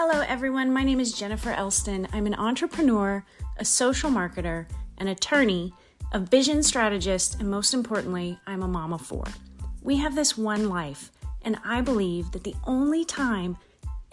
[0.00, 0.72] Hello, everyone.
[0.72, 2.06] My name is Jennifer Elston.
[2.12, 3.24] I'm an entrepreneur,
[3.56, 4.68] a social marketer,
[4.98, 5.74] an attorney,
[6.12, 9.24] a vision strategist, and most importantly, I'm a mom of four.
[9.82, 11.10] We have this one life,
[11.42, 13.58] and I believe that the only time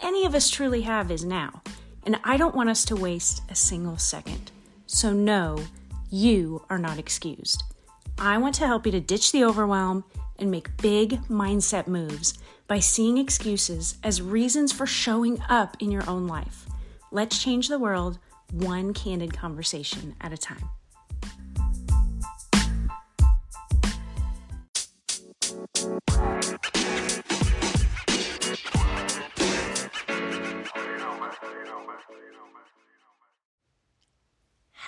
[0.00, 1.62] any of us truly have is now.
[2.02, 4.50] And I don't want us to waste a single second.
[4.88, 5.56] So, no,
[6.10, 7.62] you are not excused.
[8.18, 10.02] I want to help you to ditch the overwhelm
[10.40, 16.08] and make big mindset moves by seeing excuses as reasons for showing up in your
[16.08, 16.66] own life.
[17.10, 18.18] Let's change the world
[18.52, 20.68] one candid conversation at a time.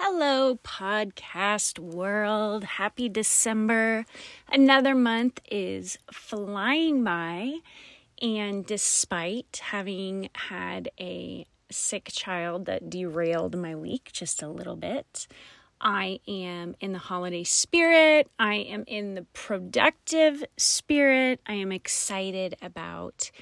[0.01, 2.63] Hello, podcast world.
[2.63, 4.07] Happy December.
[4.49, 7.55] Another month is flying by.
[8.23, 15.27] And despite having had a sick child that derailed my week just a little bit,
[15.81, 18.31] I am in the holiday spirit.
[18.39, 21.41] I am in the productive spirit.
[21.45, 23.33] I am excited about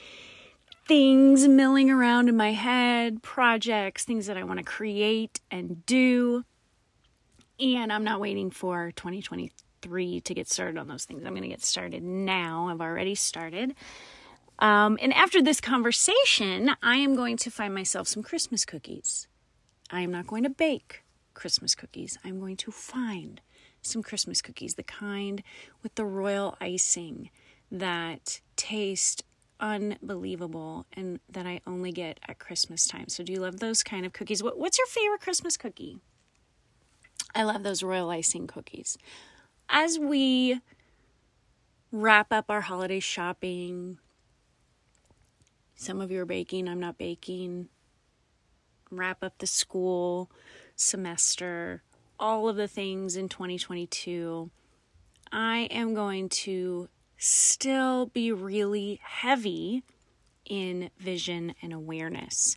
[0.87, 6.45] things milling around in my head, projects, things that I want to create and do.
[7.59, 11.25] And I'm not waiting for 2023 to get started on those things.
[11.25, 12.69] I'm going to get started now.
[12.69, 13.75] I've already started.
[14.59, 19.29] Um, and after this conversation, I am going to find myself some Christmas cookies.
[19.91, 21.03] I am not going to bake
[21.35, 22.19] Christmas cookies.
[22.25, 23.41] I'm going to find
[23.83, 25.43] some Christmas cookies, the kind
[25.83, 27.31] with the royal icing
[27.71, 29.23] that taste
[29.61, 33.09] unbelievable and that I only get at Christmas time.
[33.09, 34.43] So, do you love those kind of cookies?
[34.43, 35.99] What, what's your favorite Christmas cookie?
[37.37, 38.97] I love those royal icing cookies.
[39.69, 40.59] As we
[41.93, 43.99] wrap up our holiday shopping,
[45.75, 47.69] some of you are baking, I'm not baking.
[48.91, 50.31] Wrap up the school
[50.77, 51.83] semester,
[52.19, 54.51] all of the things in 2022.
[55.31, 56.89] I am going to
[57.19, 59.83] still be really heavy
[60.47, 62.57] in vision and awareness,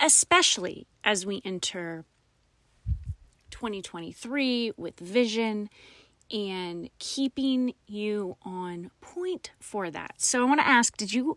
[0.00, 2.06] especially as we enter
[3.60, 5.68] 2023 with vision
[6.32, 10.14] and keeping you on point for that.
[10.16, 11.36] So I want to ask did you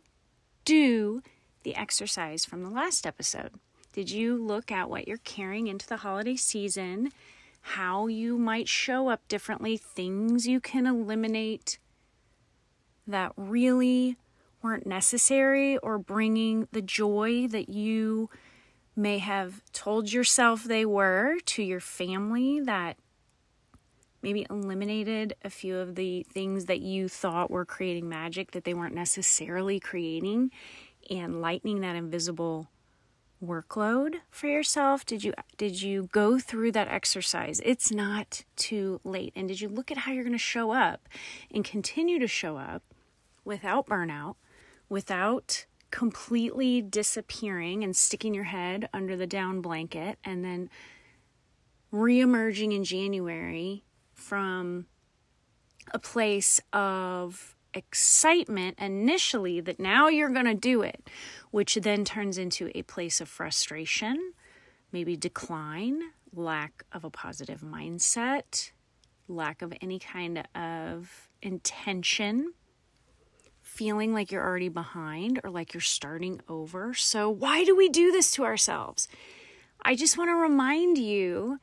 [0.63, 1.21] do
[1.63, 3.51] the exercise from the last episode?
[3.91, 7.11] Did you look at what you're carrying into the holiday season?
[7.59, 11.77] How you might show up differently, things you can eliminate
[13.05, 14.15] that really
[14.61, 18.29] weren't necessary or bringing the joy that you
[18.95, 22.97] may have told yourself they were to your family that
[24.21, 28.73] maybe eliminated a few of the things that you thought were creating magic that they
[28.73, 30.51] weren't necessarily creating
[31.09, 32.69] and lightening that invisible
[33.43, 35.05] workload for yourself?
[35.05, 37.59] Did you did you go through that exercise?
[37.65, 39.33] It's not too late.
[39.35, 41.09] And did you look at how you're going to show up
[41.53, 42.83] and continue to show up
[43.43, 44.35] without burnout
[44.93, 50.67] without completely disappearing and sticking your head under the down blanket and then
[51.93, 54.87] reemerging in January from
[55.91, 61.11] a place of excitement initially that now you're going to do it,
[61.51, 64.33] which then turns into a place of frustration,
[64.91, 66.01] maybe decline,
[66.33, 68.71] lack of a positive mindset,
[69.27, 72.51] lack of any kind of intention
[73.73, 76.93] feeling like you're already behind or like you're starting over.
[76.93, 79.07] So, why do we do this to ourselves?
[79.81, 81.59] I just want to remind you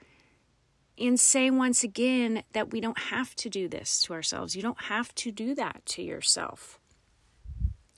[0.99, 4.57] and say once again that we don't have to do this to ourselves.
[4.57, 6.79] You don't have to do that to yourself.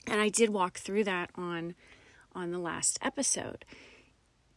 [0.07, 1.75] And I did walk through that on
[2.35, 3.65] on the last episode.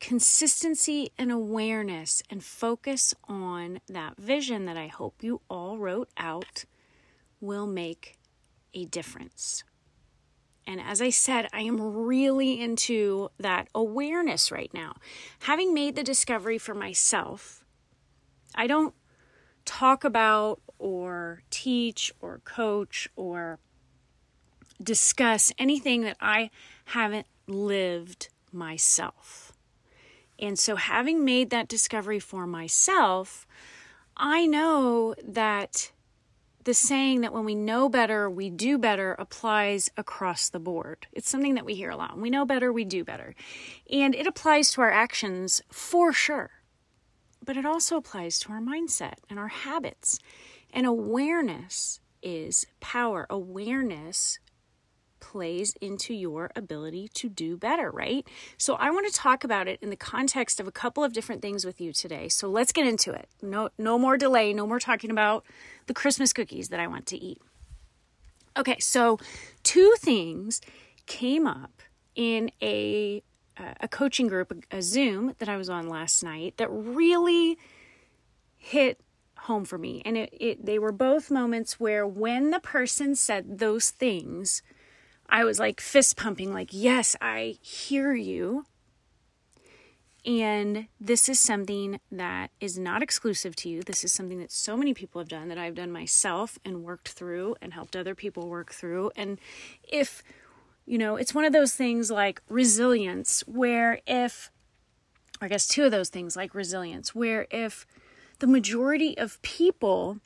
[0.00, 6.64] Consistency and awareness and focus on that vision that I hope you all wrote out
[7.40, 8.16] will make
[8.76, 9.64] a difference.
[10.66, 14.96] And as I said, I am really into that awareness right now.
[15.40, 17.64] Having made the discovery for myself,
[18.54, 18.94] I don't
[19.64, 23.58] talk about or teach or coach or
[24.82, 26.50] discuss anything that I
[26.86, 29.52] haven't lived myself.
[30.38, 33.46] And so, having made that discovery for myself,
[34.16, 35.92] I know that
[36.66, 41.06] the saying that when we know better, we do better applies across the board.
[41.12, 42.18] It's something that we hear a lot.
[42.18, 43.36] We know better, we do better.
[43.90, 46.50] And it applies to our actions for sure.
[47.44, 50.18] But it also applies to our mindset and our habits.
[50.72, 53.28] And awareness is power.
[53.30, 54.40] Awareness
[55.20, 58.26] plays into your ability to do better, right?
[58.58, 61.42] So I want to talk about it in the context of a couple of different
[61.42, 62.28] things with you today.
[62.28, 63.28] So let's get into it.
[63.42, 65.44] No no more delay, no more talking about
[65.86, 67.40] the Christmas cookies that I want to eat.
[68.56, 69.18] Okay, so
[69.62, 70.60] two things
[71.06, 71.82] came up
[72.14, 73.22] in a
[73.58, 77.58] uh, a coaching group, a Zoom that I was on last night that really
[78.56, 79.00] hit
[79.38, 80.02] home for me.
[80.04, 84.62] And it, it they were both moments where when the person said those things,
[85.28, 88.66] I was like fist pumping, like, yes, I hear you.
[90.26, 93.82] And this is something that is not exclusive to you.
[93.82, 97.10] This is something that so many people have done that I've done myself and worked
[97.10, 99.12] through and helped other people work through.
[99.14, 99.38] And
[99.84, 100.24] if,
[100.84, 104.50] you know, it's one of those things like resilience, where if,
[105.40, 107.86] I guess two of those things like resilience, where if
[108.40, 110.18] the majority of people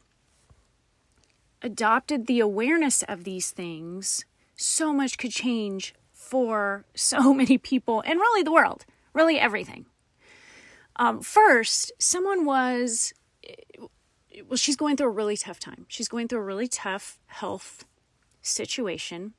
[1.60, 4.24] adopted the awareness of these things,
[4.56, 9.86] so much could change for so many people and really the world, really everything.
[10.96, 13.12] Um, first, someone was,
[14.46, 15.86] well, she's going through a really tough time.
[15.88, 17.84] She's going through a really tough health
[18.42, 19.34] situation,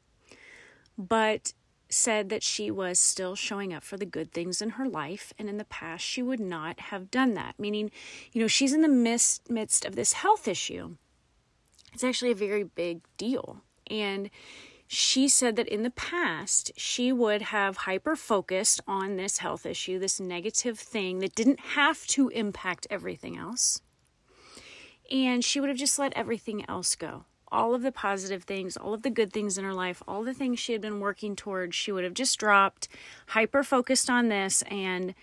[0.97, 1.53] but
[1.89, 5.33] said that she was still showing up for the good things in her life.
[5.37, 7.59] And in the past, she would not have done that.
[7.59, 7.91] Meaning,
[8.31, 10.95] you know, she's in the midst, midst of this health issue.
[11.93, 13.61] It's actually a very big deal.
[13.87, 14.29] And
[14.93, 19.97] she said that in the past, she would have hyper focused on this health issue,
[19.97, 23.79] this negative thing that didn't have to impact everything else.
[25.09, 27.23] And she would have just let everything else go
[27.53, 30.33] all of the positive things, all of the good things in her life, all the
[30.33, 32.87] things she had been working towards, she would have just dropped,
[33.27, 35.13] hyper focused on this, and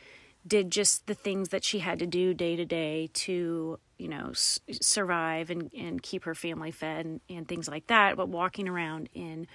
[0.46, 4.30] did just the things that she had to do day to day to, you know,
[4.30, 8.16] s- survive and, and keep her family fed and, and things like that.
[8.16, 9.46] But walking around in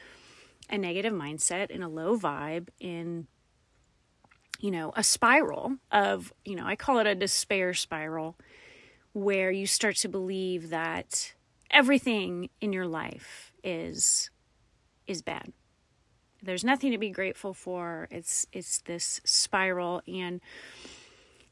[0.70, 3.28] a negative mindset, in a low vibe, in,
[4.60, 8.38] you know, a spiral of, you know, I call it a despair spiral
[9.14, 11.34] where you start to believe that
[11.72, 14.30] everything in your life is
[15.08, 15.52] is bad.
[16.44, 18.08] There's nothing to be grateful for.
[18.12, 20.42] It's it's this spiral and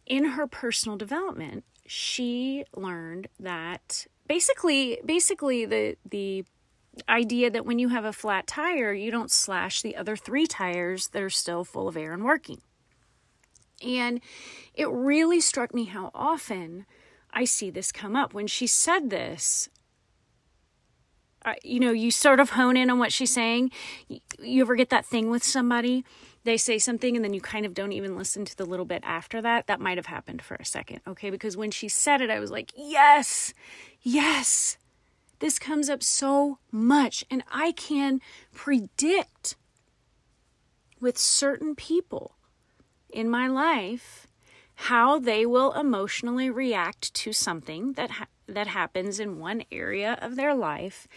[0.05, 6.43] in her personal development, she learned that basically basically the the
[7.07, 11.07] idea that when you have a flat tire, you don't slash the other 3 tires
[11.09, 12.61] that are still full of air and working.
[13.81, 14.19] And
[14.73, 16.85] it really struck me how often
[17.33, 18.33] I see this come up.
[18.33, 19.69] When she said this,
[21.63, 23.71] you know, you sort of hone in on what she's saying.
[24.39, 26.05] You ever get that thing with somebody?
[26.43, 29.03] They say something and then you kind of don't even listen to the little bit
[29.05, 29.67] after that.
[29.67, 31.29] That might have happened for a second, okay?
[31.29, 33.53] Because when she said it, I was like, yes,
[34.01, 34.77] yes.
[35.39, 37.23] This comes up so much.
[37.29, 38.21] And I can
[38.53, 39.55] predict
[40.99, 42.35] with certain people
[43.09, 44.27] in my life
[44.75, 50.35] how they will emotionally react to something that ha- that happens in one area of
[50.35, 51.07] their life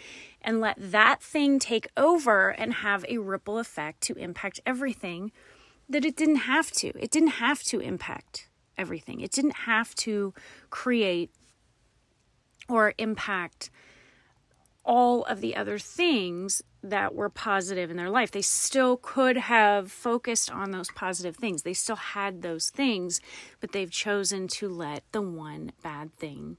[0.42, 5.32] and let that thing take over and have a ripple effect to impact everything
[5.88, 6.88] that it didn't have to.
[6.98, 9.20] It didn't have to impact everything.
[9.20, 10.34] It didn't have to
[10.70, 11.30] create
[12.68, 13.70] or impact
[14.84, 18.30] all of the other things that were positive in their life.
[18.30, 21.62] They still could have focused on those positive things.
[21.62, 23.20] They still had those things,
[23.60, 26.58] but they've chosen to let the one bad thing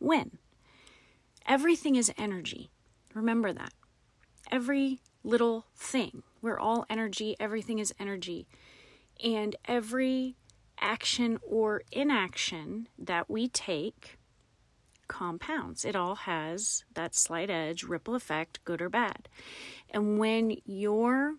[0.00, 0.38] win.
[1.46, 2.70] Everything is energy.
[3.14, 3.72] Remember that.
[4.50, 6.22] Every little thing.
[6.42, 7.36] We're all energy.
[7.38, 8.46] Everything is energy.
[9.22, 10.36] And every
[10.80, 14.18] action or inaction that we take
[15.08, 15.84] compounds.
[15.84, 19.28] It all has that slight edge, ripple effect, good or bad.
[19.90, 21.34] And when you're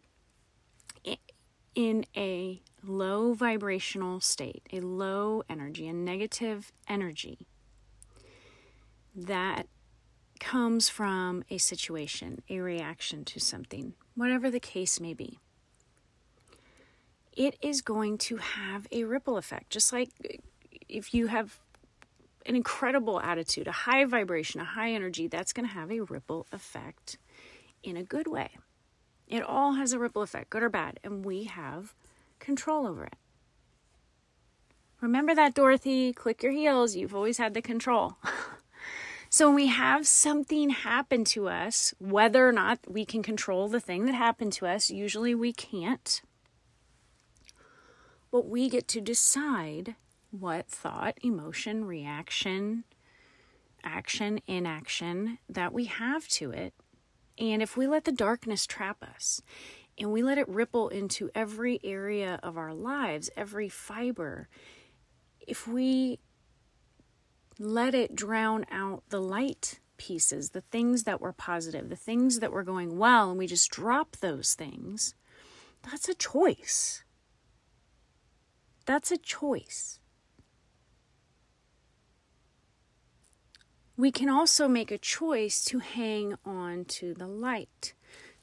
[1.73, 7.47] in a low vibrational state, a low energy, a negative energy,
[9.15, 9.67] that
[10.39, 15.39] comes from a situation, a reaction to something, whatever the case may be.
[17.33, 20.09] It is going to have a ripple effect, just like
[20.89, 21.57] if you have
[22.45, 26.47] an incredible attitude, a high vibration, a high energy, that's going to have a ripple
[26.51, 27.17] effect
[27.83, 28.49] in a good way.
[29.27, 31.93] It all has a ripple effect, good or bad, and we have
[32.39, 33.15] control over it.
[34.99, 36.13] Remember that, Dorothy.
[36.13, 36.95] Click your heels.
[36.95, 38.17] You've always had the control.
[39.31, 43.79] so, when we have something happen to us, whether or not we can control the
[43.79, 46.21] thing that happened to us, usually we can't.
[48.31, 49.95] But we get to decide
[50.31, 52.83] what thought, emotion, reaction,
[53.83, 56.73] action, inaction that we have to it
[57.37, 59.41] And if we let the darkness trap us
[59.97, 64.47] and we let it ripple into every area of our lives, every fiber,
[65.47, 66.19] if we
[67.61, 72.51] let it drown out the light pieces, the things that were positive, the things that
[72.51, 75.13] were going well, and we just drop those things,
[75.83, 77.03] that's a choice.
[78.85, 79.99] That's a choice.
[83.95, 87.93] We can also make a choice to hang on to the light,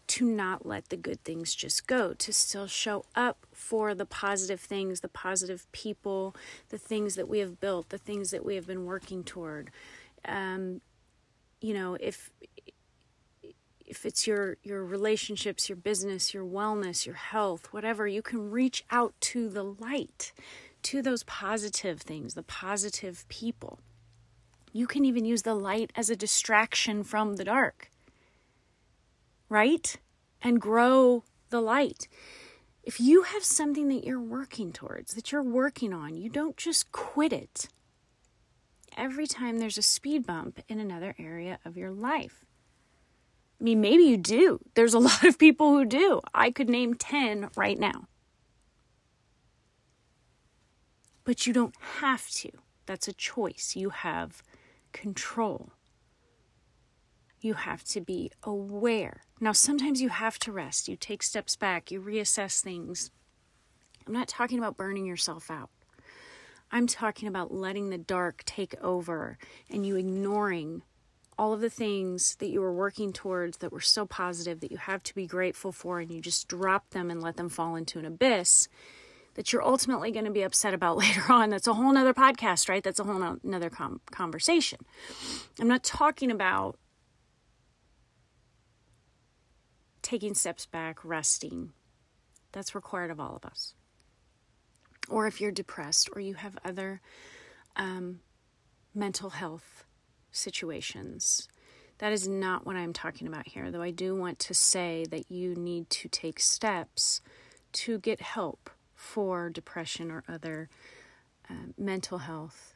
[0.09, 4.61] to not let the good things just go, to still show up for the positive
[4.61, 6.35] things, the positive people,
[6.71, 9.71] the things that we have built, the things that we have been working toward.
[10.25, 10.81] Um,
[11.61, 12.31] you know, if
[13.87, 18.85] if it's your your relationships, your business, your wellness, your health, whatever, you can reach
[18.91, 20.33] out to the light,
[20.85, 23.81] to those positive things, the positive people.
[24.73, 27.91] You can even use the light as a distraction from the dark,
[29.49, 29.97] right?
[30.43, 32.09] And grow the light.
[32.83, 36.91] If you have something that you're working towards, that you're working on, you don't just
[36.93, 37.69] quit it
[38.99, 42.45] every time there's a speed bump in another area of your life.
[43.61, 44.61] I mean, maybe you do.
[44.75, 46.21] There's a lot of people who do.
[46.35, 48.09] I could name 10 right now.
[51.25, 52.51] But you don't have to.
[52.87, 53.75] That's a choice.
[53.77, 54.43] You have
[54.93, 55.73] control.
[57.41, 59.23] You have to be aware.
[59.41, 60.89] Now, sometimes you have to rest.
[60.89, 63.11] You take steps back, you reassess things.
[64.07, 65.71] I'm not talking about burning yourself out.
[66.71, 69.39] I'm talking about letting the dark take over
[69.71, 70.83] and you ignoring
[71.39, 74.77] all of the things that you were working towards that were so positive that you
[74.77, 77.99] have to be grateful for, and you just drop them and let them fall into
[77.99, 78.69] an abyss
[79.35, 81.51] that you're ultimately going to be upset about later on.
[81.51, 82.83] That's a whole nother podcast, right?
[82.83, 84.81] That's a whole nother com- conversation.
[85.61, 86.77] I'm not talking about
[90.09, 91.71] taking steps back, resting.
[92.53, 93.75] That's required of all of us.
[95.11, 97.03] Or if you're depressed or you have other
[97.77, 98.21] um,
[98.95, 99.85] mental health
[100.33, 101.47] situations.
[101.99, 105.31] That is not what I'm talking about here, though I do want to say that
[105.31, 107.21] you need to take steps
[107.73, 110.71] to get help for depression or other
[111.51, 112.75] uh, mental health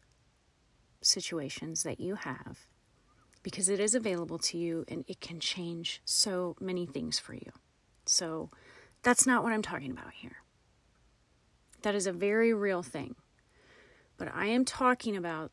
[1.00, 2.66] situations that you have
[3.42, 7.50] because it is available to you and it can change so many things for you.
[8.06, 8.50] So
[9.02, 10.36] that's not what I'm talking about here.
[11.82, 13.16] That is a very real thing.
[14.16, 15.50] But I am talking about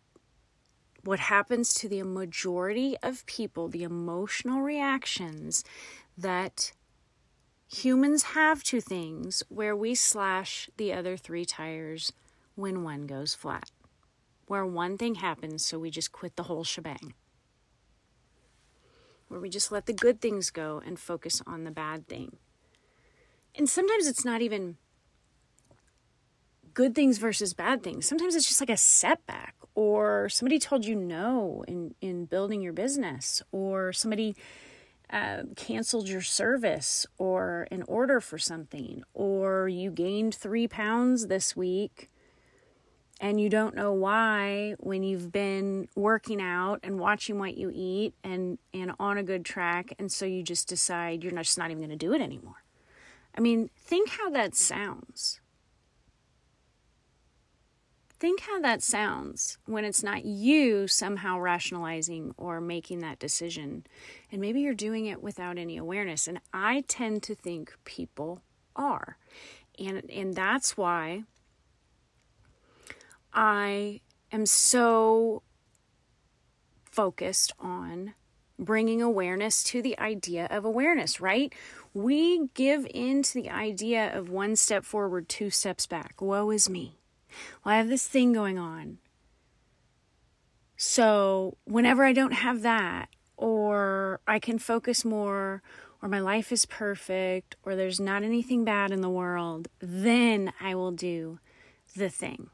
[1.03, 5.63] what happens to the majority of people, the emotional reactions
[6.17, 6.73] that
[7.71, 12.11] humans have to things where we slash the other three tires
[12.55, 13.71] when one goes flat.
[14.47, 17.13] Where one thing happens, so we just quit the whole shebang.
[19.29, 22.37] Where we just let the good things go and focus on the bad thing.
[23.55, 24.77] And sometimes it's not even
[26.73, 28.07] good things versus bad things.
[28.07, 32.73] Sometimes it's just like a setback, or somebody told you no in, in building your
[32.73, 34.35] business, or somebody
[35.11, 41.55] uh, canceled your service or an order for something, or you gained three pounds this
[41.55, 42.09] week
[43.19, 48.13] and you don't know why when you've been working out and watching what you eat
[48.23, 51.69] and, and on a good track, and so you just decide you're not, just not
[51.69, 52.63] even going to do it anymore.
[53.35, 55.41] I mean, think how that sounds.
[58.19, 63.85] Think how that sounds when it's not you somehow rationalizing or making that decision.
[64.29, 66.27] And maybe you're doing it without any awareness.
[66.27, 68.41] And I tend to think people
[68.75, 69.17] are.
[69.77, 71.23] And, and that's why
[73.33, 75.43] I am so
[76.85, 78.13] focused on
[78.57, 81.53] bringing awareness to the idea of awareness, right?
[81.93, 86.21] We give in to the idea of one step forward, two steps back.
[86.21, 86.99] Woe is me.
[87.63, 88.97] Well, I have this thing going on.
[90.75, 95.61] So, whenever I don't have that, or I can focus more,
[96.01, 100.75] or my life is perfect, or there's not anything bad in the world, then I
[100.75, 101.39] will do
[101.95, 102.49] the thing.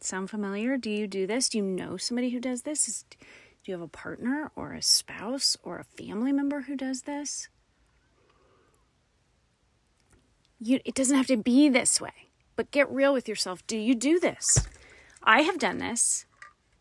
[0.00, 0.76] Sound familiar?
[0.76, 1.48] Do you do this?
[1.48, 2.88] Do you know somebody who does this?
[2.88, 3.16] Is, do
[3.64, 7.48] you have a partner or a spouse or a family member who does this?
[10.58, 12.28] You, it doesn't have to be this way.
[12.56, 13.66] But get real with yourself.
[13.66, 14.66] Do you do this?
[15.22, 16.24] I have done this,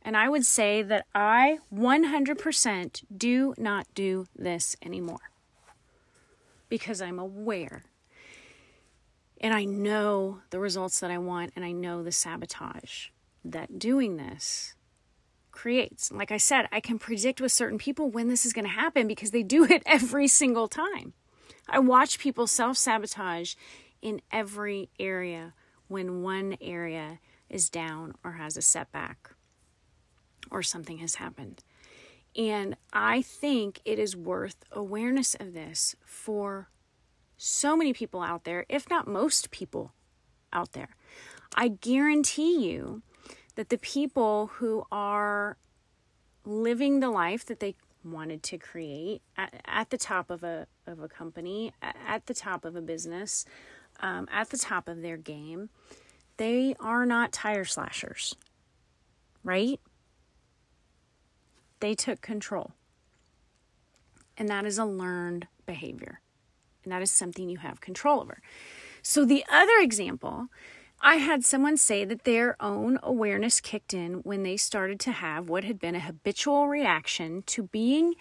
[0.01, 5.31] and I would say that I 100% do not do this anymore
[6.69, 7.83] because I'm aware
[9.39, 13.07] and I know the results that I want, and I know the sabotage
[13.45, 14.75] that doing this
[15.51, 16.11] creates.
[16.11, 19.07] Like I said, I can predict with certain people when this is going to happen
[19.07, 21.13] because they do it every single time.
[21.67, 23.55] I watch people self sabotage
[24.01, 25.53] in every area
[25.87, 27.19] when one area
[27.49, 29.31] is down or has a setback
[30.51, 31.63] or something has happened.
[32.35, 36.69] And I think it is worth awareness of this for
[37.39, 39.93] so many people out there, if not most people
[40.51, 40.89] out there.
[41.55, 43.01] I guarantee you
[43.55, 45.57] that the people who are
[46.45, 50.99] living the life that they wanted to create at, at the top of a, of
[50.99, 53.45] a company, at the top of a business,
[54.01, 55.69] um, at the top of their game,
[56.37, 58.35] they are not tire slashers,
[59.43, 59.79] right?
[61.79, 62.71] They took control.
[64.37, 66.21] And that is a learned behavior.
[66.83, 68.41] And that is something you have control over.
[69.01, 70.47] So, the other example,
[71.01, 75.47] I had someone say that their own awareness kicked in when they started to have
[75.47, 78.15] what had been a habitual reaction to being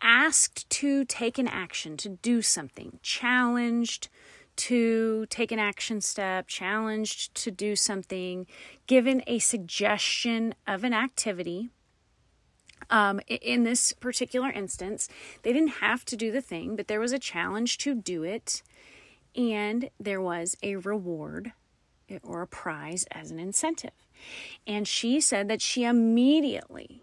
[0.00, 4.08] asked to take an action, to do something, challenged
[4.56, 8.46] to take an action step, challenged to do something,
[8.86, 11.68] given a suggestion of an activity.
[12.88, 15.08] Um, in this particular instance,
[15.42, 18.62] they didn't have to do the thing, but there was a challenge to do it,
[19.34, 21.52] and there was a reward
[22.22, 24.06] or a prize as an incentive.
[24.66, 27.02] And she said that she immediately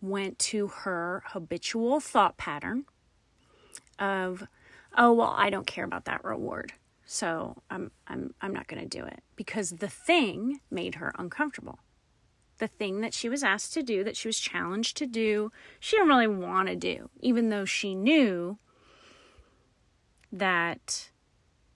[0.00, 2.84] went to her habitual thought pattern
[3.98, 4.44] of,
[4.96, 6.72] oh, well, I don't care about that reward.
[7.04, 11.78] So I'm, I'm, I'm not going to do it because the thing made her uncomfortable
[12.58, 15.96] the thing that she was asked to do, that she was challenged to do, she
[15.96, 18.58] didn't really want to do, even though she knew
[20.32, 21.10] that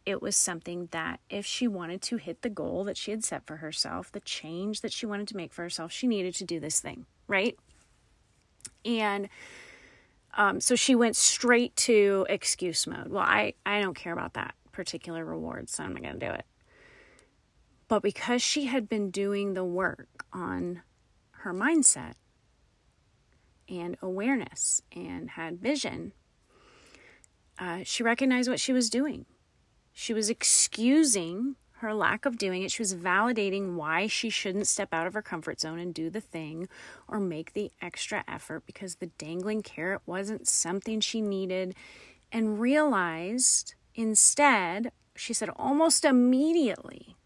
[0.05, 3.47] it was something that if she wanted to hit the goal that she had set
[3.47, 6.59] for herself, the change that she wanted to make for herself, she needed to do
[6.59, 7.57] this thing, right?
[8.85, 9.29] And
[10.35, 13.09] um, so she went straight to excuse mode.
[13.09, 16.33] Well, I, I don't care about that particular reward, so I'm not going to do
[16.33, 16.45] it.
[17.93, 20.81] But because she had been doing the work on
[21.33, 22.15] her mindset
[23.69, 26.15] and awareness and had vision,
[27.59, 29.27] uh, she recognized what she was doing.
[29.93, 32.71] She was excusing her lack of doing it.
[32.71, 36.23] She was validating why she shouldn't step out of her comfort zone and do the
[36.23, 36.71] thing
[37.07, 41.75] or make the extra effort because the dangling carrot wasn't something she needed
[42.33, 47.17] and realized instead, she said almost immediately,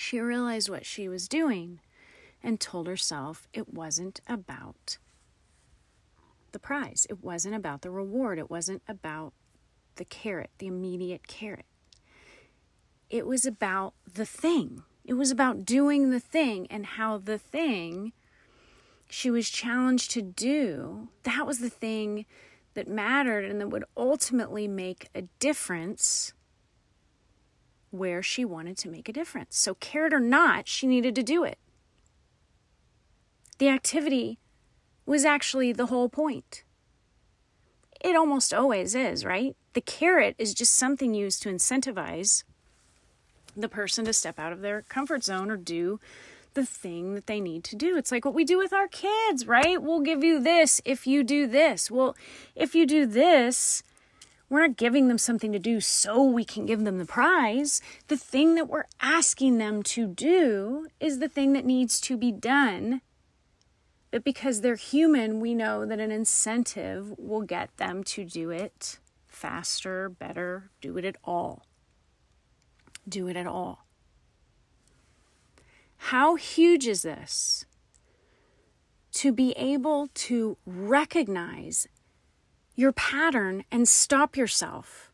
[0.00, 1.78] she realized what she was doing
[2.42, 4.96] and told herself it wasn't about
[6.52, 7.06] the prize.
[7.10, 8.38] It wasn't about the reward.
[8.38, 9.34] It wasn't about
[9.96, 11.66] the carrot, the immediate carrot.
[13.10, 14.84] It was about the thing.
[15.04, 18.14] It was about doing the thing and how the thing
[19.10, 22.24] she was challenged to do, that was the thing
[22.72, 26.32] that mattered and that would ultimately make a difference
[27.90, 29.60] where she wanted to make a difference.
[29.60, 31.58] So, cared or not, she needed to do it.
[33.58, 34.38] The activity
[35.06, 36.64] was actually the whole point.
[38.00, 39.54] It almost always is, right?
[39.74, 42.44] The carrot is just something used to incentivize
[43.56, 46.00] the person to step out of their comfort zone or do
[46.54, 47.96] the thing that they need to do.
[47.96, 49.80] It's like what we do with our kids, right?
[49.80, 51.90] We'll give you this if you do this.
[51.90, 52.16] Well,
[52.54, 53.82] if you do this,
[54.50, 57.80] we're not giving them something to do so we can give them the prize.
[58.08, 62.32] The thing that we're asking them to do is the thing that needs to be
[62.32, 63.00] done.
[64.10, 68.98] But because they're human, we know that an incentive will get them to do it
[69.28, 71.62] faster, better, do it at all.
[73.08, 73.86] Do it at all.
[75.96, 77.66] How huge is this?
[79.12, 81.86] To be able to recognize
[82.80, 85.12] your pattern and stop yourself.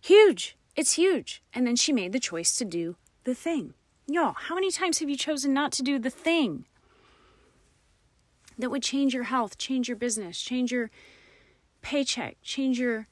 [0.00, 0.56] Huge.
[0.74, 1.42] It's huge.
[1.54, 3.74] And then she made the choice to do the thing.
[4.08, 6.64] Y'all, how many times have you chosen not to do the thing
[8.58, 10.90] that would change your health, change your business, change your
[11.82, 13.06] paycheck, change your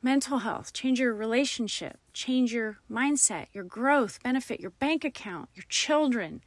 [0.00, 5.64] mental health, change your relationship, change your mindset, your growth, benefit your bank account, your
[5.68, 6.42] children,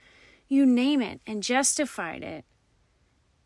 [0.48, 2.46] you name it, and justified it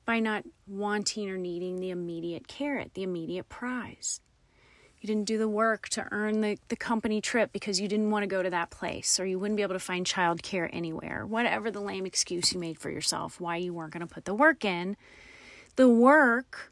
[0.05, 4.19] by not wanting or needing the immediate carrot, the immediate prize.
[4.99, 8.21] You didn't do the work to earn the, the company trip because you didn't want
[8.21, 11.25] to go to that place, or you wouldn't be able to find childcare anywhere.
[11.25, 14.35] Whatever the lame excuse you made for yourself, why you weren't going to put the
[14.35, 14.95] work in.
[15.75, 16.71] The work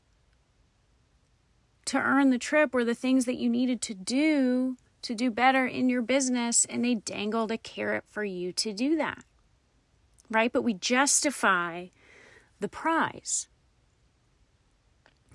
[1.86, 5.66] to earn the trip or the things that you needed to do to do better
[5.66, 9.24] in your business and they dangled a carrot for you to do that.
[10.30, 10.54] Right?
[10.54, 11.88] But we justify
[12.60, 13.48] the prize.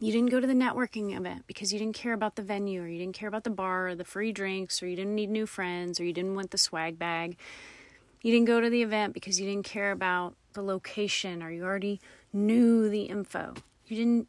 [0.00, 2.88] You didn't go to the networking event because you didn't care about the venue or
[2.88, 5.46] you didn't care about the bar or the free drinks or you didn't need new
[5.46, 7.36] friends or you didn't want the swag bag.
[8.20, 11.64] You didn't go to the event because you didn't care about the location or you
[11.64, 12.00] already
[12.32, 13.54] knew the info.
[13.86, 14.28] You didn't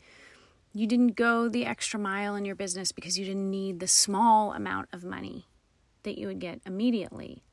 [0.74, 4.52] you didn't go the extra mile in your business because you didn't need the small
[4.52, 5.48] amount of money
[6.04, 7.45] that you would get immediately.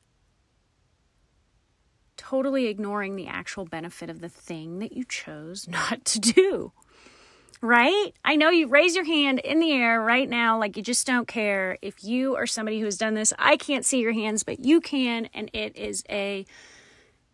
[2.29, 6.71] Totally ignoring the actual benefit of the thing that you chose not to do.
[7.61, 8.13] Right?
[8.23, 11.27] I know you raise your hand in the air right now like you just don't
[11.27, 11.77] care.
[11.81, 14.79] If you are somebody who has done this, I can't see your hands, but you
[14.79, 16.45] can, and it is a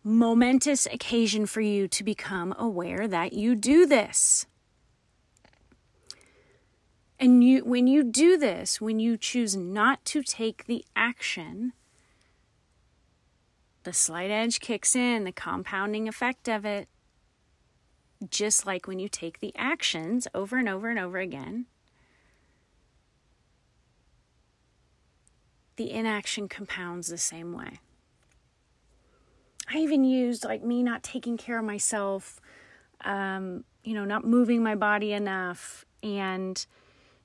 [0.02, 4.46] momentous occasion for you to become aware that you do this.
[7.18, 11.74] And you when you do this, when you choose not to take the action,
[13.84, 16.88] the slight edge kicks in, the compounding effect of it.
[18.28, 21.66] Just like when you take the actions over and over and over again,
[25.76, 27.80] the inaction compounds the same way.
[29.72, 32.40] I even used like me not taking care of myself,
[33.02, 36.66] um, you know, not moving my body enough, and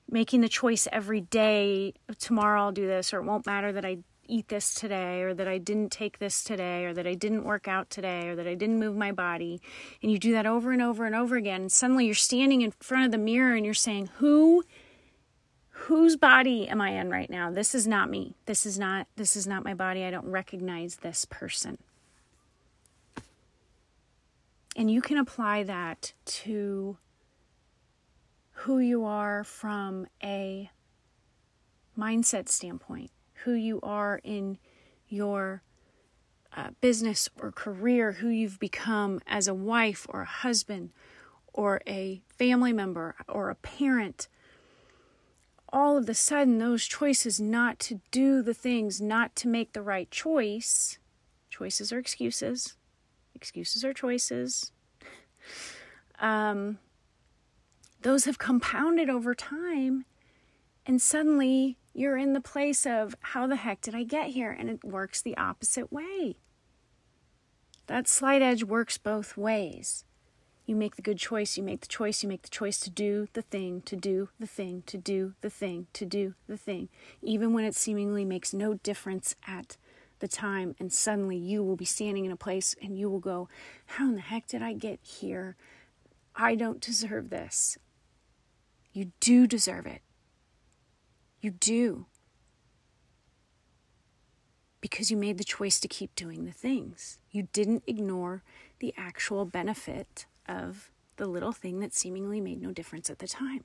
[0.08, 3.98] making the choice every day tomorrow I'll do this, or it won't matter that I
[4.28, 7.68] eat this today, or that I didn't take this today, or that I didn't work
[7.68, 9.60] out today, or that I didn't move my body.
[10.02, 11.62] And you do that over and over and over again.
[11.62, 14.64] And suddenly you're standing in front of the mirror and you're saying, Who
[15.70, 17.50] whose body am I in right now?
[17.50, 18.34] This is not me.
[18.46, 20.04] This is not this is not my body.
[20.04, 21.78] I don't recognize this person.
[24.74, 26.98] And you can apply that to
[28.52, 30.70] who you are from a
[31.96, 33.10] mindset standpoint,
[33.44, 34.58] who you are in
[35.08, 35.62] your
[36.56, 40.90] uh, business or career, who you've become as a wife or a husband
[41.52, 44.28] or a family member or a parent.
[45.72, 49.82] All of a sudden, those choices not to do the things, not to make the
[49.82, 50.98] right choice,
[51.50, 52.76] choices are excuses,
[53.34, 54.72] excuses are choices.
[56.18, 56.78] Um,
[58.02, 60.04] those have compounded over time.
[60.86, 64.50] And suddenly you're in the place of, how the heck did I get here?
[64.50, 66.36] And it works the opposite way.
[67.86, 70.04] That slight edge works both ways.
[70.66, 73.28] You make the good choice, you make the choice, you make the choice to do
[73.32, 76.88] the thing, to do the thing, to do the thing, to do the thing,
[77.22, 79.76] even when it seemingly makes no difference at
[80.18, 80.74] the time.
[80.80, 83.48] And suddenly you will be standing in a place and you will go,
[83.86, 85.56] How in the heck did I get here?
[86.34, 87.78] I don't deserve this.
[88.92, 90.02] You do deserve it.
[91.46, 92.06] You do.
[94.80, 97.20] Because you made the choice to keep doing the things.
[97.30, 98.42] You didn't ignore
[98.80, 103.62] the actual benefit of the little thing that seemingly made no difference at the time.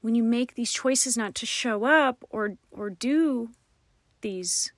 [0.00, 3.50] When you make these choices not to show up or or do
[4.20, 4.70] these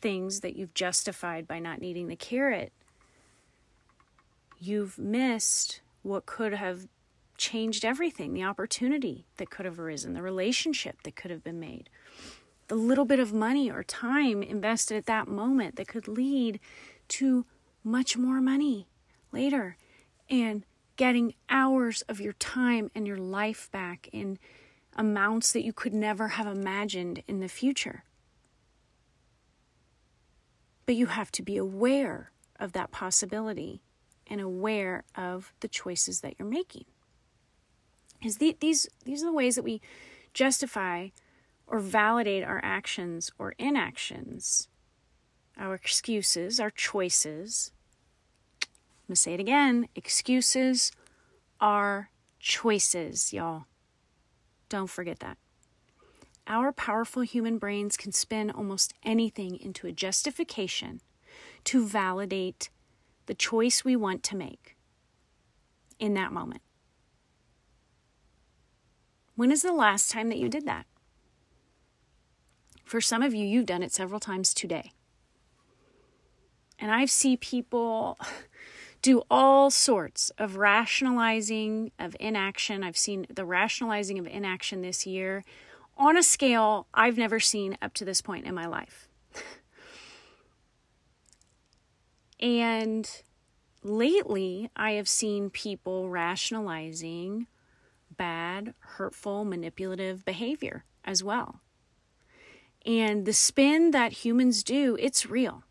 [0.00, 2.72] things that you've justified by not needing the carrot,
[4.60, 6.86] you've missed what could have
[7.40, 11.88] changed everything the opportunity that could have arisen, the relationship that could have been made,
[12.68, 16.60] the little bit of money or time invested at that moment that could lead
[17.08, 17.46] to
[17.82, 18.86] much more money
[19.32, 19.76] later
[20.28, 20.64] and
[20.96, 24.38] getting hours of your time and your life back in
[24.94, 28.04] amounts that you could never have imagined in the future.
[30.84, 33.80] But you have to be aware of that possibility
[34.26, 36.84] and aware of the choices that you're making.
[38.22, 39.80] Is the, these these are the ways that we
[40.34, 41.08] justify
[41.66, 44.68] or validate our actions or inactions,
[45.56, 47.72] our excuses, our choices.
[48.62, 48.68] I'm
[49.08, 50.92] gonna say it again: excuses
[51.60, 53.64] are choices, y'all.
[54.68, 55.38] Don't forget that.
[56.46, 61.00] Our powerful human brains can spin almost anything into a justification
[61.64, 62.70] to validate
[63.26, 64.76] the choice we want to make
[65.98, 66.62] in that moment.
[69.40, 70.84] When is the last time that you did that?
[72.84, 74.92] For some of you, you've done it several times today.
[76.78, 78.18] And I've seen people
[79.00, 82.84] do all sorts of rationalizing of inaction.
[82.84, 85.42] I've seen the rationalizing of inaction this year
[85.96, 89.08] on a scale I've never seen up to this point in my life.
[92.38, 93.08] And
[93.82, 97.46] lately, I have seen people rationalizing
[98.20, 101.62] bad, hurtful, manipulative behavior as well.
[102.84, 105.64] And the spin that humans do, it's real.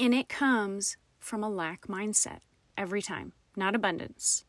[0.00, 2.40] And it comes from a lack mindset
[2.76, 4.44] every time, not abundance.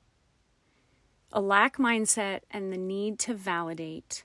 [1.32, 4.24] A lack mindset and the need to validate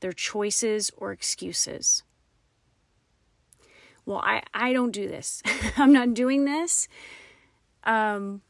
[0.00, 2.02] their choices or excuses.
[4.04, 5.40] Well, I, I don't do this.
[5.76, 6.88] I'm not doing this.
[7.84, 8.42] Um,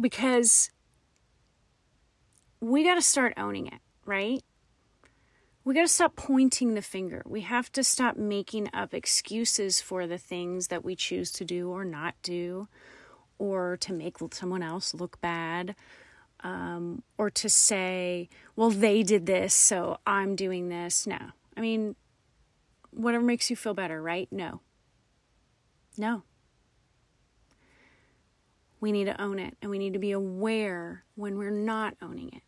[0.00, 0.70] because
[2.60, 4.42] we got to start owning it, right?
[5.64, 7.22] We got to stop pointing the finger.
[7.26, 11.70] We have to stop making up excuses for the things that we choose to do
[11.70, 12.68] or not do,
[13.38, 15.76] or to make someone else look bad,
[16.40, 21.06] um, or to say, well, they did this, so I'm doing this.
[21.06, 21.18] No.
[21.56, 21.94] I mean,
[22.90, 24.28] whatever makes you feel better, right?
[24.30, 24.60] No.
[25.96, 26.22] No.
[28.80, 32.28] We need to own it and we need to be aware when we're not owning
[32.32, 32.42] it.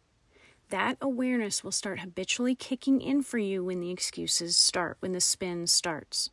[0.71, 5.21] That awareness will start habitually kicking in for you when the excuses start, when the
[5.21, 6.31] spin starts.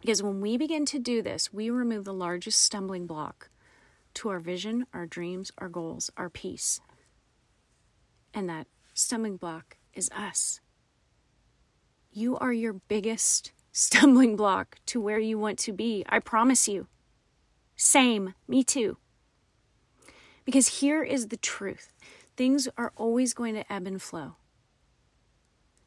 [0.00, 3.50] Because when we begin to do this, we remove the largest stumbling block
[4.14, 6.80] to our vision, our dreams, our goals, our peace.
[8.32, 10.60] And that stumbling block is us.
[12.12, 16.04] You are your biggest stumbling block to where you want to be.
[16.08, 16.86] I promise you.
[17.78, 18.98] Same, me too.
[20.44, 21.92] Because here is the truth
[22.36, 24.34] things are always going to ebb and flow.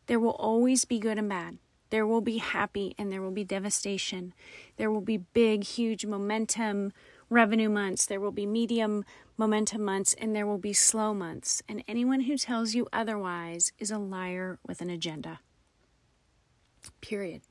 [0.08, 1.58] There will always be good and bad.
[1.90, 4.34] There will be happy and there will be devastation.
[4.78, 6.92] There will be big, huge momentum
[7.30, 8.06] revenue months.
[8.06, 9.06] There will be medium
[9.38, 11.62] momentum months and there will be slow months.
[11.68, 15.40] And anyone who tells you otherwise is a liar with an agenda.
[17.02, 17.42] Period.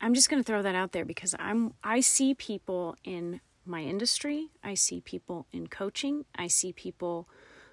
[0.00, 3.82] I'm just going to throw that out there because I'm I see people in my
[3.82, 7.28] industry, I see people in coaching, I see people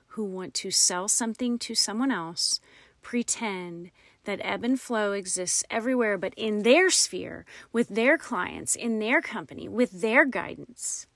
[0.08, 2.60] who want to sell something to someone else,
[3.02, 3.92] pretend
[4.26, 9.22] that ebb and flow exists everywhere but in their sphere, with their clients, in their
[9.22, 11.08] company, with their guidance.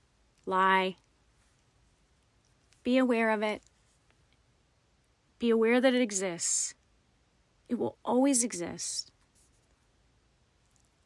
[0.46, 0.96] Lie.
[2.82, 3.62] Be aware of it.
[5.38, 6.74] Be aware that it exists.
[7.68, 9.11] It will always exist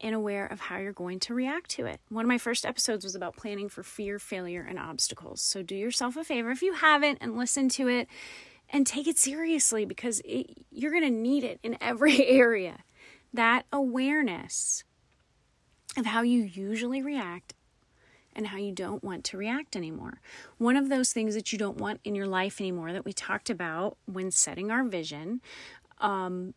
[0.07, 2.01] and aware of how you're going to react to it.
[2.11, 5.43] One of my first episodes was about planning for fear, failure, and obstacles.
[5.43, 8.07] So do yourself a favor if you haven't and listen to it
[8.71, 12.85] and take it seriously because it, you're going to need it in every area.
[13.35, 14.85] That awareness
[15.97, 17.55] of how you usually react
[18.33, 20.21] and how you don't want to react anymore.
[20.59, 23.51] One of those things that you don't want in your life anymore that we talked
[23.51, 25.41] about when setting our vision
[26.01, 26.55] um,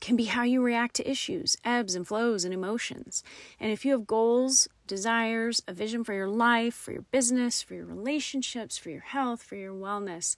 [0.00, 3.22] can be how you react to issues, ebbs and flows, and emotions.
[3.58, 7.74] And if you have goals, desires, a vision for your life, for your business, for
[7.74, 10.36] your relationships, for your health, for your wellness,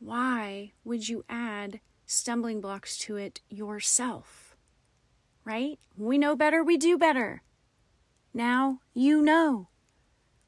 [0.00, 4.56] why would you add stumbling blocks to it yourself?
[5.44, 5.78] Right?
[5.96, 7.42] We know better, we do better.
[8.32, 9.68] Now you know.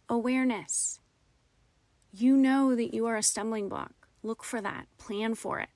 [0.09, 1.01] Awareness.
[2.12, 3.92] You know that you are a stumbling block.
[4.23, 5.69] Look for that, plan for it.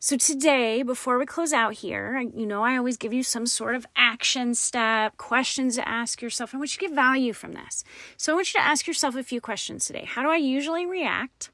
[0.00, 3.74] So, today, before we close out here, you know, I always give you some sort
[3.74, 6.54] of action step, questions to ask yourself.
[6.54, 7.82] I want you to get value from this.
[8.16, 10.04] So, I want you to ask yourself a few questions today.
[10.06, 11.50] How do I usually react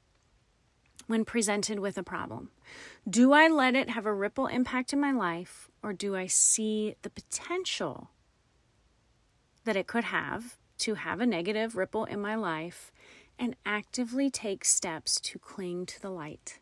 [1.07, 2.51] when presented with a problem?
[3.09, 6.93] Do I let it have a ripple impact in my life, or do I see
[7.01, 8.11] the potential
[9.63, 12.91] that it could have to have a negative ripple in my life
[13.39, 16.59] and actively take steps to cling to the light?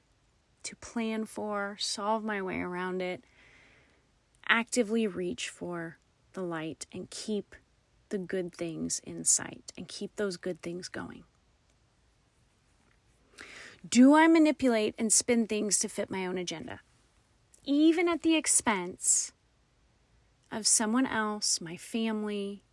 [0.64, 3.24] To plan for, solve my way around it,
[4.48, 5.98] actively reach for
[6.34, 7.56] the light and keep
[8.10, 11.24] the good things in sight and keep those good things going.
[13.88, 16.80] Do I manipulate and spin things to fit my own agenda?
[17.66, 19.34] Even at the expense
[20.52, 22.64] of someone else, my family,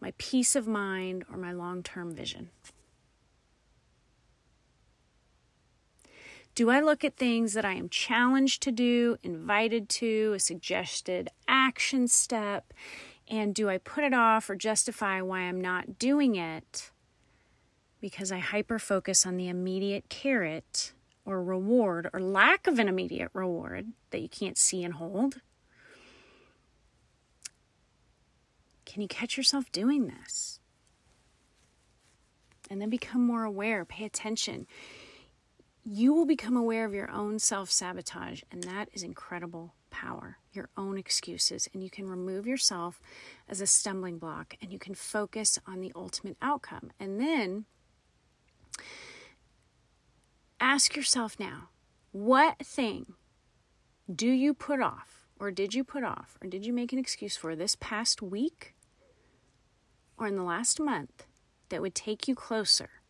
[0.00, 2.50] my peace of mind, or my long term vision?
[6.54, 11.30] Do I look at things that I am challenged to do, invited to, a suggested
[11.48, 12.74] action step,
[13.26, 16.90] and do I put it off or justify why I'm not doing it
[18.02, 20.92] because I hyper focus on the immediate carrot
[21.24, 25.40] or reward or lack of an immediate reward that you can't see and hold?
[28.84, 30.58] Can you catch yourself doing this?
[32.68, 34.66] And then become more aware, pay attention
[35.84, 40.68] you will become aware of your own self sabotage, and that is incredible power, your
[40.76, 41.68] own excuses.
[41.72, 43.00] And you can remove yourself
[43.48, 46.90] as a stumbling block and you can focus on the ultimate outcome.
[46.98, 47.66] And then
[50.60, 51.68] ask yourself now
[52.12, 53.14] what thing
[54.12, 57.36] do you put off, or did you put off, or did you make an excuse
[57.36, 58.74] for this past week
[60.18, 61.26] or in the last month
[61.68, 63.01] that would take you closer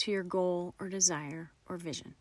[0.00, 2.14] to your goal or desire or vision?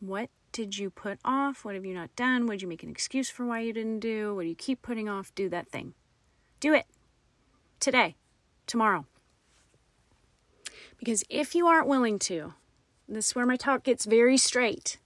[0.00, 1.64] What did you put off?
[1.64, 2.46] What have you not done?
[2.46, 4.34] What did you make an excuse for why you didn't do?
[4.34, 5.34] What do you keep putting off?
[5.34, 5.94] Do that thing.
[6.60, 6.86] Do it
[7.80, 8.14] today,
[8.66, 9.06] tomorrow.
[10.98, 12.54] Because if you aren't willing to,
[13.08, 14.98] this is where my talk gets very straight.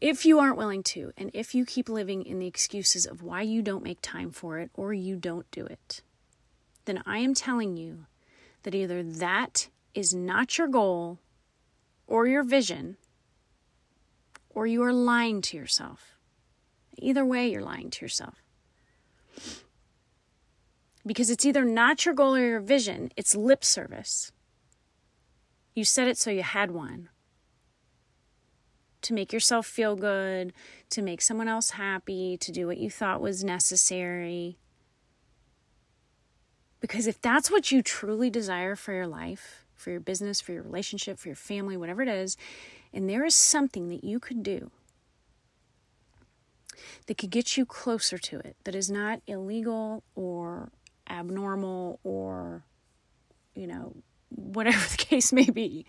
[0.00, 3.42] If you aren't willing to, and if you keep living in the excuses of why
[3.42, 6.02] you don't make time for it or you don't do it,
[6.86, 8.06] then I am telling you
[8.62, 11.18] that either that is not your goal
[12.06, 12.96] or your vision,
[14.50, 16.16] or you are lying to yourself.
[16.98, 18.42] Either way, you're lying to yourself.
[21.06, 24.32] Because it's either not your goal or your vision, it's lip service.
[25.74, 27.08] You said it so you had one.
[29.02, 30.52] To make yourself feel good,
[30.90, 34.58] to make someone else happy, to do what you thought was necessary.
[36.80, 40.62] Because if that's what you truly desire for your life, for your business, for your
[40.62, 42.36] relationship, for your family, whatever it is,
[42.92, 44.70] and there is something that you could do
[47.06, 50.70] that could get you closer to it, that is not illegal or
[51.08, 52.64] abnormal or,
[53.54, 53.94] you know,
[54.30, 55.84] whatever the case may be.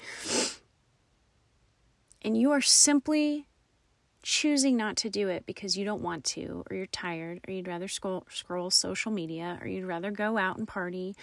[2.22, 3.48] And you are simply
[4.24, 7.68] choosing not to do it because you don't want to, or you're tired, or you'd
[7.68, 11.16] rather scroll, scroll social media, or you'd rather go out and party,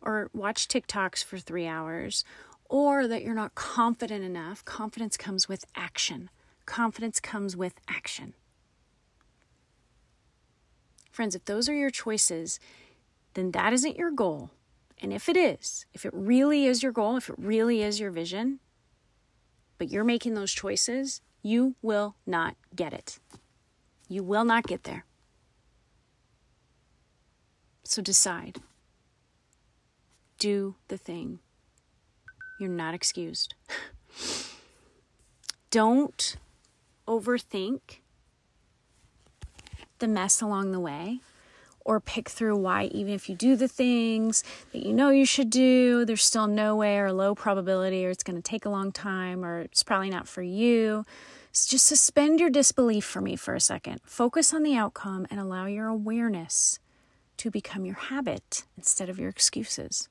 [0.00, 2.24] or watch TikToks for three hours,
[2.68, 4.64] or that you're not confident enough.
[4.64, 6.30] Confidence comes with action.
[6.64, 8.34] Confidence comes with action.
[11.10, 12.58] Friends, if those are your choices,
[13.34, 14.50] then that isn't your goal.
[15.00, 18.10] And if it is, if it really is your goal, if it really is your
[18.10, 18.60] vision,
[19.78, 23.20] but you're making those choices, you will not get it.
[24.08, 25.04] You will not get there.
[27.84, 28.58] So decide.
[30.40, 31.38] Do the thing.
[32.58, 33.54] You're not excused.
[35.70, 36.36] Don't
[37.06, 38.00] overthink
[40.00, 41.20] the mess along the way
[41.84, 45.48] or pick through why, even if you do the things that you know you should
[45.48, 48.90] do, there's still no way or low probability, or it's going to take a long
[48.90, 51.06] time, or it's probably not for you.
[51.64, 54.00] Just suspend your disbelief for me for a second.
[54.04, 56.78] Focus on the outcome and allow your awareness
[57.38, 60.08] to become your habit instead of your excuses.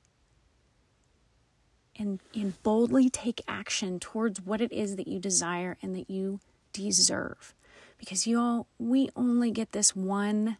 [1.98, 6.40] And, and boldly take action towards what it is that you desire and that you
[6.72, 7.54] deserve.
[7.98, 10.58] Because y'all, we only get this one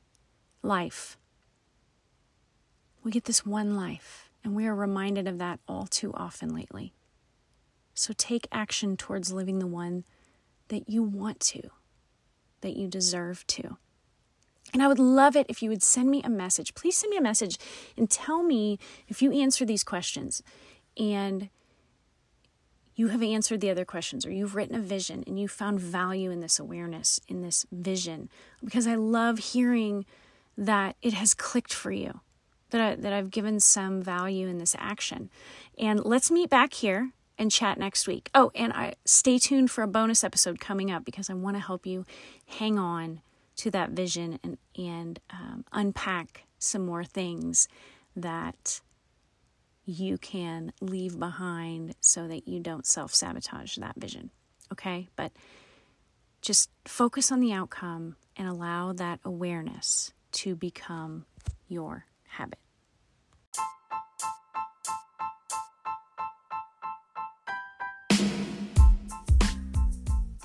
[0.63, 1.19] life.
[3.03, 6.93] We get this one life, and we are reminded of that all too often lately.
[7.95, 10.05] So take action towards living the one
[10.69, 11.71] that you want to,
[12.61, 13.77] that you deserve to.
[14.73, 16.75] And I would love it if you would send me a message.
[16.75, 17.59] Please send me a message
[17.97, 20.43] and tell me if you answer these questions
[20.99, 21.49] and
[22.95, 26.31] you have answered the other questions or you've written a vision and you found value
[26.31, 28.29] in this awareness, in this vision.
[28.65, 30.07] Because I love hearing
[30.57, 32.21] that it has clicked for you,
[32.71, 35.31] that, I, that I've given some value in this action.
[35.79, 38.31] And let's meet back here and chat next week.
[38.35, 41.63] Oh, and I stay tuned for a bonus episode coming up because I want to
[41.63, 42.05] help you
[42.47, 43.21] hang on
[43.57, 47.69] to that vision and and um, unpack some more things
[48.15, 48.81] that
[49.85, 54.31] you can leave behind so that you don't self sabotage that vision.
[54.73, 55.33] Okay, but
[56.43, 61.25] just focus on the outcome and allow that awareness to become
[61.69, 62.59] your habit.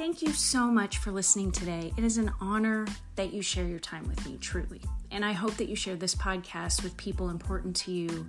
[0.02, 1.94] Thank you so much for listening today.
[1.96, 2.88] It is an honor
[3.18, 4.82] that you share your time with me, truly.
[5.12, 8.25] And I hope that you share this podcast with people important to you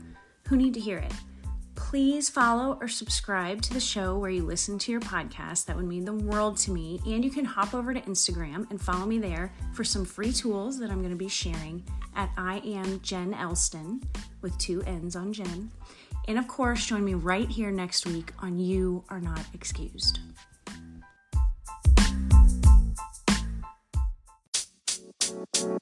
[0.48, 1.14] who need to hear it.
[1.74, 5.64] Please follow or subscribe to the show where you listen to your podcast.
[5.64, 7.00] That would mean the world to me.
[7.06, 10.78] And you can hop over to Instagram and follow me there for some free tools
[10.78, 11.82] that I'm going to be sharing
[12.14, 14.02] at I am Jenn Elston
[14.42, 15.70] with two N's on Jenn.
[16.28, 20.18] And of course, join me right here next week on You Are Not Excused.
[25.62, 25.78] You know,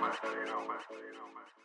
[0.00, 0.12] man.
[1.58, 1.63] You.